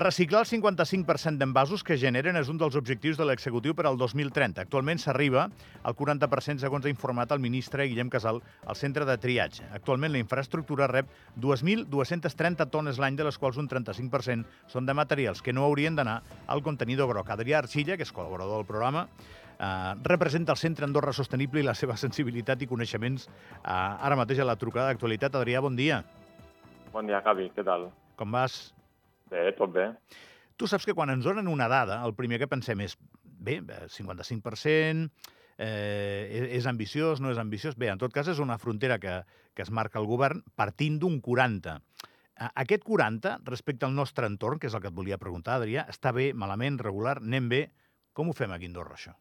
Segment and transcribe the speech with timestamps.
[0.00, 4.62] Reciclar el 55% d'envasos que generen és un dels objectius de l'executiu per al 2030.
[4.62, 5.42] Actualment s'arriba
[5.84, 9.66] al 40% segons ha informat el ministre Guillem Casal al centre de triatge.
[9.76, 15.44] Actualment la infraestructura rep 2.230 tones l'any, de les quals un 35% són de materials
[15.44, 17.28] que no haurien d'anar al contenidor groc.
[17.36, 19.04] Adrià Arxilla, que és col·laborador del programa,
[19.60, 24.40] eh, representa el Centre Andorra Sostenible i la seva sensibilitat i coneixements eh, ara mateix
[24.40, 25.36] a la trucada d'actualitat.
[25.36, 26.00] Adrià, bon dia.
[26.90, 27.90] Bon dia, Gavi, què tal?
[28.16, 28.62] Com vas?
[29.30, 29.90] Bé, tot bé.
[30.60, 33.60] Tu saps que quan ens donen una dada, el primer que pensem és, bé,
[33.94, 35.08] 55%,
[35.60, 37.78] eh, és ambiciós, no és ambiciós?
[37.80, 39.20] Bé, en tot cas, és una frontera que,
[39.54, 41.78] que es marca el govern partint d'un 40.
[42.50, 46.12] Aquest 40, respecte al nostre entorn, que és el que et volia preguntar, Adrià, està
[46.16, 47.64] bé, malament, regular, anem bé?
[48.16, 49.12] Com ho fem aquí a Andorra, això?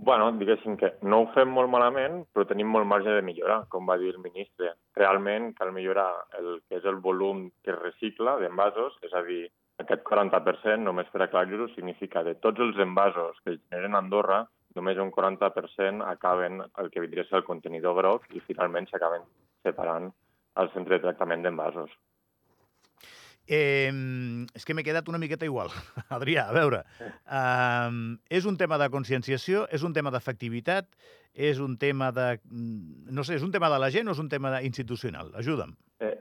[0.00, 3.88] Bueno, diguéssim que no ho fem molt malament, però tenim molt marge de millorar, com
[3.90, 4.70] va dir el ministre.
[4.94, 9.48] Realment cal millorar el que és el volum que es recicla d'envasos, és a dir,
[9.82, 14.38] aquest 40%, només per aclarir-ho, significa de tots els envasos que generen a Andorra,
[14.78, 19.26] només un 40% acaben el que vindria a ser el contenidor groc i finalment s'acaben
[19.66, 20.12] separant
[20.62, 21.90] al centre de tractament d'envasos.
[23.48, 23.88] Eh,
[24.52, 25.72] és que m'he quedat una miqueta igual.
[26.18, 27.92] Adrià, a veure, eh,
[28.28, 30.90] és un tema de conscienciació, és un tema d'efectivitat,
[31.32, 32.34] és un tema de...
[32.44, 35.32] Mm, no sé, és un tema de la gent o és un tema institucional?
[35.40, 35.72] Ajuda'm.
[36.04, 36.16] Eh,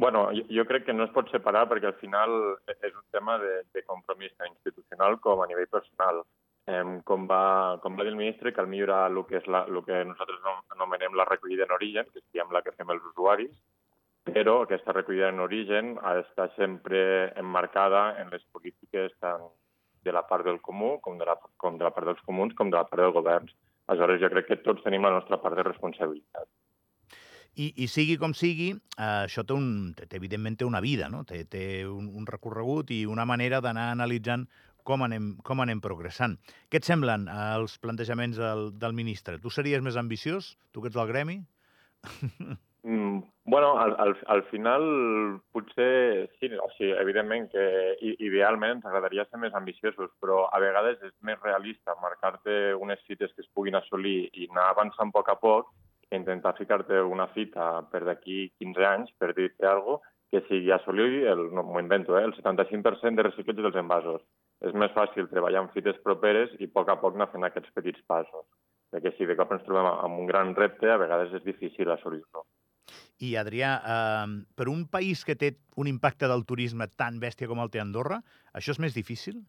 [0.00, 2.32] bueno, jo, jo crec que no es pot separar perquè al final
[2.78, 6.24] és un tema de, de compromís tant institucional com a nivell personal.
[6.70, 9.82] Eh, com, va, com va dir el ministre, cal millorar el que, és la, el
[9.84, 13.52] que nosaltres anomenem la recollida en origen, que és la que fem els usuaris,
[14.24, 17.00] però aquesta recollida en origen ha d'estar sempre
[17.40, 19.48] emmarcada en les polítiques tant
[20.04, 22.70] de la part del comú com de la, com de la part dels comuns com
[22.70, 23.52] de la part dels governs.
[23.90, 26.48] Aleshores, jo crec que tots tenim la nostra part de responsabilitat.
[27.58, 31.24] I, i sigui com sigui, eh, això té, un, té, evidentment té una vida, no?
[31.26, 34.46] té, té un, un recorregut i una manera d'anar analitzant
[34.86, 36.38] com anem, com anem progressant.
[36.70, 39.40] Què et semblen eh, els plantejaments del, del ministre?
[39.42, 41.40] Tu series més ambiciós, tu que ets del gremi?
[42.82, 47.64] Mm, bueno, al, al, al final potser sí, o sigui, evidentment que
[48.24, 53.34] idealment ens agradaria ser més ambiciosos, però a vegades és més realista marcar-te unes fites
[53.34, 55.68] que es puguin assolir i anar avançant a poc a poc
[56.08, 60.70] que intentar ficar-te una fita per d'aquí 15 anys, per dir-te alguna cosa, que sigui
[60.70, 64.22] assolir, no m'ho invento, eh, el 75% de reciclatge dels envasos.
[64.62, 67.74] És més fàcil treballar en fites properes i a poc a poc anar fent aquests
[67.74, 68.46] petits passos.
[68.94, 72.46] Perquè si de cop ens trobem amb un gran repte, a vegades és difícil assolir-lo.
[73.20, 77.60] I, Adrià, eh, per un país que té un impacte del turisme tan bèstia com
[77.60, 78.22] el té Andorra,
[78.56, 79.42] això és més difícil?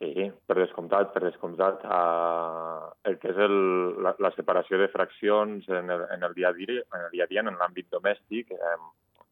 [0.00, 1.84] Sí, per descomptat, per descomptat.
[1.84, 3.56] Uh, el que és el,
[4.04, 7.24] la, la separació de fraccions en el, en el dia a dia, en el dia
[7.24, 8.74] a dia, en l'àmbit domèstic, eh,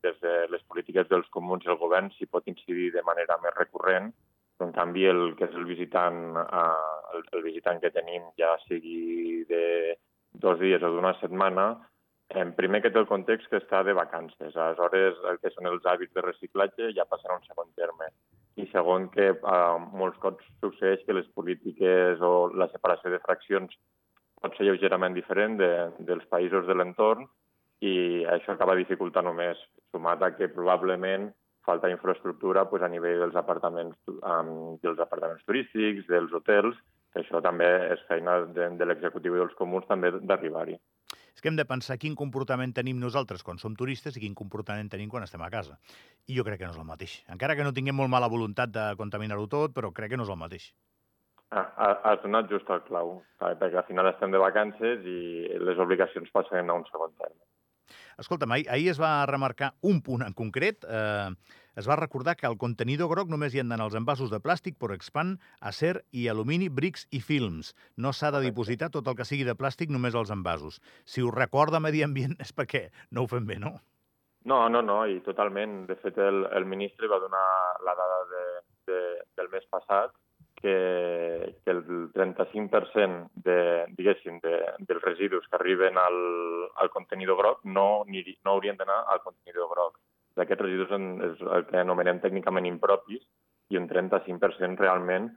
[0.04, 3.52] des de les polítiques dels comuns i el govern s'hi pot incidir de manera més
[3.58, 4.10] recurrent,
[4.64, 9.44] en canvi el que és el visitant, uh, el, el visitant que tenim, ja sigui
[9.48, 9.64] de
[10.40, 11.74] dos dies o d'una setmana,
[12.30, 15.84] en primer que té el context que està de vacances, aleshores el que són els
[15.84, 18.08] hàbits de reciclatge ja passen a un segon terme.
[18.56, 23.76] I segon que eh, molts cops succeeix que les polítiques o la separació de fraccions
[24.40, 27.26] pot ser lleugerament diferent de, dels països de l'entorn
[27.84, 29.60] i això acaba dificultant només,
[29.92, 31.30] sumat a que probablement
[31.64, 36.76] falta infraestructura pues, a nivell dels apartaments, um, dels apartaments turístics, dels hotels,
[37.12, 40.76] que això també és feina de, de l'executiu i dels comuns també d'arribar-hi
[41.34, 44.90] és que hem de pensar quin comportament tenim nosaltres quan som turistes i quin comportament
[44.90, 45.78] tenim quan estem a casa.
[46.30, 47.16] I jo crec que no és el mateix.
[47.34, 50.30] Encara que no tinguem molt mala voluntat de contaminar-ho tot, però crec que no és
[50.30, 50.68] el mateix.
[51.54, 55.18] Has donat just el clau, perquè al final estem de vacances i
[55.62, 57.42] les obligacions passen a un segon terme.
[58.18, 60.84] Escolta'm, ahir, ahir es va remarcar un punt en concret.
[60.88, 61.30] Eh,
[61.74, 64.76] es va recordar que al contenidor groc només hi han d'anar els envasos de plàstic,
[64.78, 67.72] per expand, acer i alumini, brics i films.
[67.96, 70.78] No s'ha de dipositar tot el que sigui de plàstic només als envasos.
[71.04, 73.74] Si us recorda Medi Ambient és perquè no ho fem bé, no?
[74.44, 75.86] No, no, no, i totalment.
[75.88, 77.46] De fet, el, el ministre va donar
[77.86, 78.44] la dada de,
[78.92, 79.00] de,
[79.40, 80.12] del mes passat
[80.60, 80.76] que,
[82.24, 83.58] 35% de,
[83.98, 84.56] diguéssim, de,
[84.88, 86.18] dels residus que arriben al,
[86.80, 89.98] al contenidor groc no, ni, no haurien d'anar al contenidor groc.
[90.38, 93.22] D'aquests residus en, és el que anomenem tècnicament impropis
[93.70, 95.28] i un 35% realment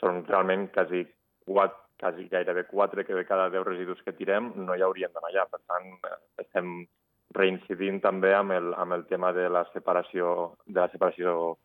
[0.00, 1.04] són realment quasi,
[1.48, 5.32] 4, quasi gairebé 4 que de cada 10 residus que tirem no hi haurien d'anar
[5.32, 5.48] allà.
[5.50, 5.90] Per tant,
[6.44, 6.76] estem
[7.34, 11.56] reincidint també amb el, amb el tema de la separació, de la separació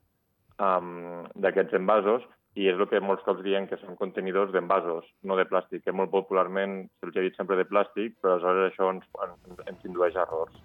[0.57, 2.25] um, d'aquests envasos
[2.59, 5.95] i és el que molts cops diuen que són contenidors d'envasos, no de plàstic, que
[5.95, 10.17] molt popularment se'ls ha dit sempre de plàstic, però aleshores això ens, ens, ens indueix
[10.17, 10.59] a errors.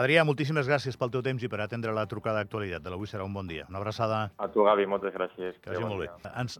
[0.00, 3.24] Adrià, moltíssimes gràcies pel teu temps i per atendre la trucada d'actualitat de l'Avui serà
[3.26, 3.66] un bon dia.
[3.68, 4.20] Una abraçada.
[4.38, 5.58] A tu, Gavi, moltes gràcies.
[5.60, 6.30] Que vagi molt bé.
[6.40, 6.54] Ens